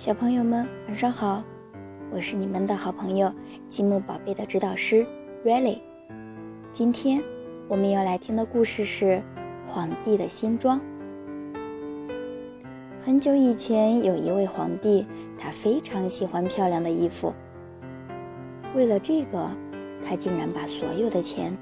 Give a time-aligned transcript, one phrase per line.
[0.00, 1.44] 小朋友们，晚上好！
[2.10, 3.30] 我是你们的好朋友
[3.68, 5.06] 积木宝贝的指导师
[5.44, 5.78] Riley。
[6.72, 7.22] 今天
[7.68, 9.04] 我们要来听的故事是
[9.66, 10.80] 《皇帝的新装》。
[13.04, 15.06] 很久以前，有一位皇帝，
[15.38, 17.34] 他非常喜欢漂亮的衣服。
[18.74, 19.50] 为了这个，
[20.02, 21.54] 他竟然把所有的钱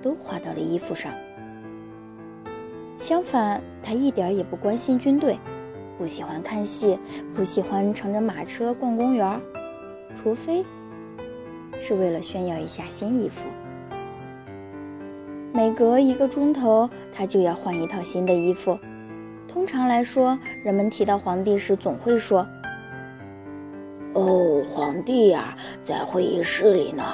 [0.00, 1.12] 都花到了衣服上。
[2.96, 5.36] 相反，他一点也不关心军队。
[6.02, 6.98] 不喜欢看戏，
[7.32, 9.40] 不喜欢乘着马车逛公园，
[10.16, 10.64] 除非
[11.80, 13.46] 是为了炫耀一下新衣服。
[15.52, 18.76] 每隔一个钟头，他就要换一套新的衣服。
[19.46, 22.44] 通常来说，人们提到皇帝时，总会说
[24.14, 27.04] ：“哦，皇帝呀，在会议室里呢。”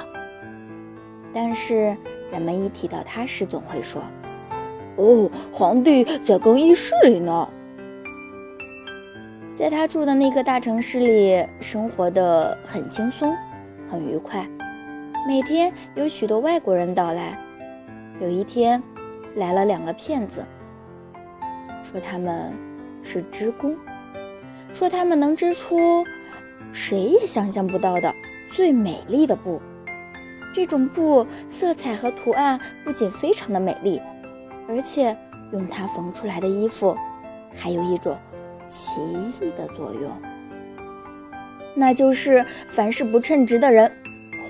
[1.31, 1.95] 但是，
[2.31, 4.01] 人们一提到他时，总会说
[4.97, 7.47] ：“哦，皇帝在更衣室里呢。”
[9.59, 13.35] 在他住的那个大城市里，生活的很轻松，
[13.89, 14.47] 很愉快。
[15.27, 17.37] 每天有许多外国人到来。
[18.21, 18.81] 有一天，
[19.35, 20.45] 来了两个骗子，
[21.83, 22.53] 说他们
[23.03, 23.75] 是织工，
[24.71, 26.05] 说他们能织出
[26.71, 28.15] 谁也想象不到的
[28.53, 29.61] 最美丽的布。
[30.53, 34.01] 这种布色彩和图案不仅非常的美丽，
[34.69, 35.13] 而且
[35.51, 36.95] 用它缝出来的衣服
[37.53, 38.17] 还有一种。
[38.69, 40.11] 奇异的作用，
[41.75, 43.91] 那就是凡是不称职的人，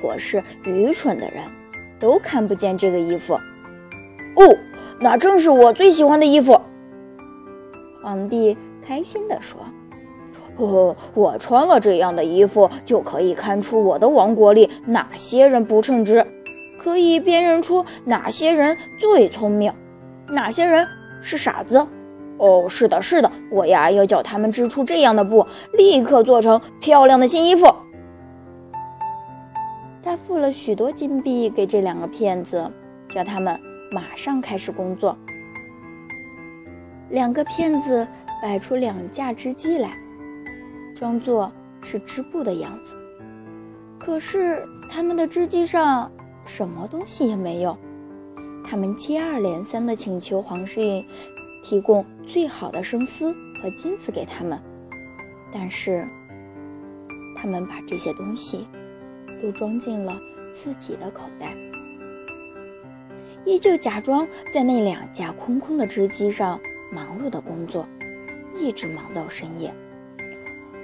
[0.02, 1.44] 或是愚蠢的人，
[2.00, 3.34] 都看不见这个衣服。
[4.36, 4.58] 哦，
[5.00, 6.59] 那正是我最喜欢的衣服。
[8.03, 9.62] 皇帝开心地说
[10.58, 16.25] ：“哦，我穿了这样的衣服，就可以看出我的王国里哪些人不称职，
[16.78, 19.73] 可以辨认出哪些人最聪明，
[20.28, 20.86] 哪些人
[21.22, 21.88] 是傻子。”
[22.39, 27.67] 哦，是的，是的，我呀要叫他们织出这样的布，立刻做成漂亮的新衣服。
[30.01, 32.72] 他付了许多金币给这两个骗子，
[33.09, 33.59] 叫他们
[33.91, 35.16] 马上开始工作。
[37.09, 38.07] 两个骗子
[38.41, 39.91] 摆出两架织机来，
[40.95, 41.51] 装作
[41.81, 42.95] 是织布的样子，
[43.99, 46.09] 可是他们的织机上
[46.45, 47.78] 什么东西也没有。
[48.66, 51.03] 他们接二连三地请求皇室。
[51.62, 54.59] 提供最好的生丝和金子给他们，
[55.52, 56.08] 但是
[57.36, 58.68] 他们把这些东西
[59.42, 60.20] 都装进了
[60.53, 61.56] 自己的口袋，
[63.46, 66.59] 依旧假装在那两架空空的织机上
[66.92, 67.88] 忙碌的工作，
[68.56, 69.74] 一直忙到深夜。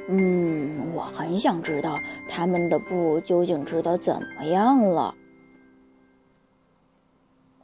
[0.07, 1.97] 嗯，我很想知道
[2.30, 5.16] 他们的布究竟织得怎么样了。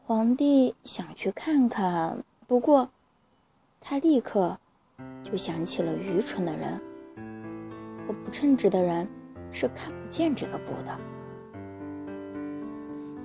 [0.04, 2.90] 皇帝想去看看，不过。
[3.84, 4.56] 他立刻
[5.24, 6.80] 就想起了愚蠢的人
[8.08, 9.06] 和不称职的人
[9.52, 10.98] 是看不见这个布的，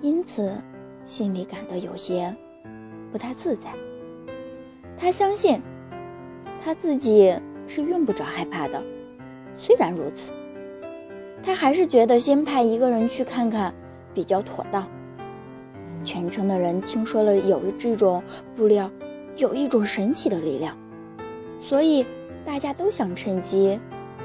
[0.00, 0.50] 因此
[1.05, 2.34] 心里感到有些
[3.12, 3.72] 不太自在。
[4.97, 5.61] 他相信
[6.65, 7.38] 他自己
[7.69, 8.83] 是用不着害怕的。
[9.56, 10.33] 虽然如此，
[11.43, 13.73] 他还是觉得先派一个人去看看
[14.15, 14.88] 比较妥当。
[16.03, 18.23] 全城的人听说了有这种
[18.56, 18.91] 布料。
[19.37, 20.75] 有一种神奇的力量，
[21.61, 22.07] 所以
[22.43, 23.79] 大家都想趁机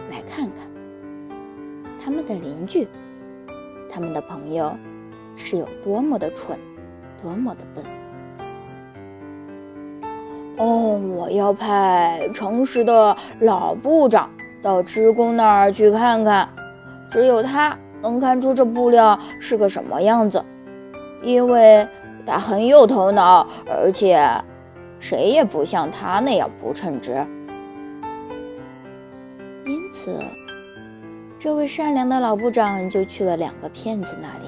[0.09, 0.65] 来看看
[2.01, 2.87] 他们的邻居、
[3.91, 4.73] 他们的朋友
[5.35, 6.57] 是有多么的蠢，
[7.21, 7.83] 多么的笨。
[10.57, 14.29] 哦，我要派诚实的老部长
[14.61, 16.47] 到织工那儿去看看，
[17.09, 20.41] 只有他能看出这布料是个什么样子，
[21.21, 21.85] 因为
[22.25, 24.25] 他很有头脑，而且。
[25.01, 27.25] 谁也不像他那样不称职，
[29.65, 30.23] 因此，
[31.39, 34.45] 这位善良的老部长就去了两个骗子那里。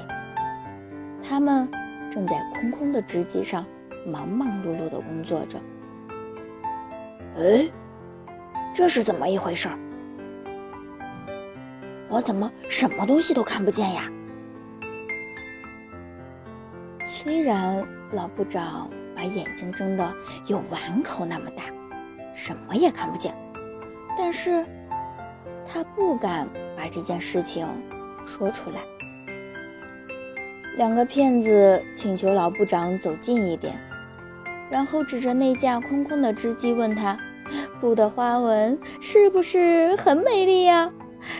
[1.28, 1.68] 他们
[2.12, 3.66] 正在空空的织机上
[4.06, 5.60] 忙忙碌碌的工作着。
[7.40, 7.68] 哎，
[8.76, 9.68] 这是怎么一回事？
[12.08, 14.04] 我怎么什么东西都看不见呀？
[17.04, 18.88] 虽然老部长。
[19.24, 20.14] 把眼睛睁得
[20.48, 21.64] 有碗口那么大，
[22.36, 23.34] 什么也看不见。
[24.18, 24.66] 但是，
[25.66, 27.66] 他不敢把这件事情
[28.26, 28.82] 说出来。
[30.76, 33.80] 两个骗子请求老部长走近一点，
[34.70, 37.18] 然后指着那架空空的织机问他
[37.80, 40.92] ：“布的花纹是不是很美丽呀？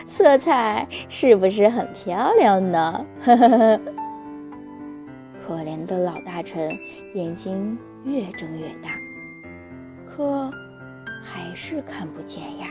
[0.06, 3.04] 色彩是不是很漂亮呢？”
[5.86, 6.76] 的老大臣
[7.14, 8.90] 眼睛越睁越大，
[10.06, 10.50] 可
[11.22, 12.68] 还是看不见呀。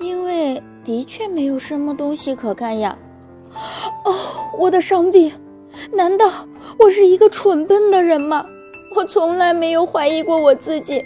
[0.00, 2.96] 因为的确没有什么东西可看呀。
[4.04, 4.14] 哦，
[4.58, 5.32] 我的上帝！
[5.92, 6.30] 难道
[6.78, 8.44] 我是一个蠢笨的人吗？
[8.96, 11.04] 我从来没有怀疑过我自己。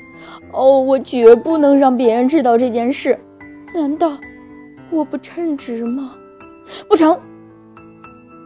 [0.52, 3.18] 哦，我绝不能让别人知道这件事。
[3.74, 4.16] 难道
[4.90, 6.14] 我不称职吗？
[6.88, 7.20] 不成，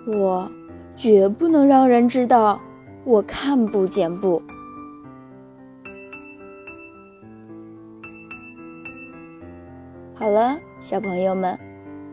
[0.06, 0.50] 我
[1.00, 2.60] 绝不能让人知道
[3.04, 4.42] 我看不见不。
[10.14, 11.58] 好了，小朋友们，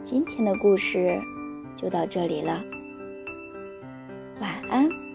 [0.03, 1.19] 今天的故事
[1.75, 2.63] 就到这里了。
[4.39, 5.06] 晚安。